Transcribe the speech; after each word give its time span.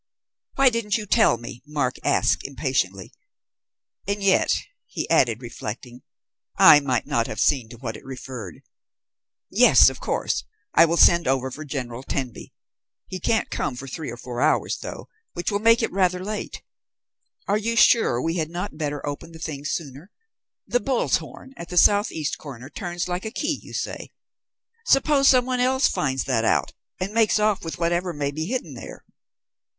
"Why 0.55 0.71
didn't 0.71 0.97
you 0.97 1.05
tell 1.05 1.37
me?" 1.37 1.61
Mark 1.67 1.97
asked 2.03 2.43
impatiently. 2.47 3.13
"And 4.07 4.23
yet," 4.23 4.57
he 4.87 5.07
added 5.11 5.43
reflecting, 5.43 6.01
"I 6.57 6.79
might 6.79 7.05
not 7.05 7.27
have 7.27 7.39
seen 7.39 7.69
to 7.69 7.77
what 7.77 7.95
it 7.95 8.03
referred. 8.03 8.63
Yes, 9.51 9.91
of 9.91 9.99
course 9.99 10.43
I 10.73 10.85
will 10.85 10.97
send 10.97 11.27
over 11.27 11.51
for 11.51 11.63
General 11.63 12.01
Tenby. 12.01 12.51
He 13.05 13.19
can't 13.19 13.51
come 13.51 13.75
for 13.75 13.87
three 13.87 14.09
or 14.09 14.17
four 14.17 14.41
hours, 14.41 14.79
though, 14.79 15.07
which 15.33 15.51
will 15.51 15.59
make 15.59 15.83
it 15.83 15.91
rather 15.91 16.25
late. 16.25 16.63
Are 17.47 17.59
you 17.59 17.75
sure 17.75 18.19
we 18.19 18.37
had 18.37 18.49
not 18.49 18.79
better 18.79 19.05
open 19.05 19.33
the 19.33 19.37
thing 19.37 19.65
sooner? 19.65 20.09
The 20.65 20.79
bull's 20.79 21.17
horn 21.17 21.53
at 21.57 21.69
the 21.69 21.77
south 21.77 22.11
east 22.11 22.39
corner 22.39 22.71
turns 22.71 23.07
like 23.07 23.23
a 23.25 23.29
key, 23.29 23.59
you 23.61 23.73
say? 23.73 24.09
Suppose 24.83 25.27
some 25.27 25.45
one 25.45 25.59
else 25.59 25.87
finds 25.87 26.23
that 26.23 26.43
out 26.43 26.73
and 26.99 27.13
makes 27.13 27.37
off 27.37 27.63
with 27.63 27.77
whatever 27.77 28.13
may 28.13 28.31
be 28.31 28.47
hidden 28.47 28.73
there." 28.73 29.05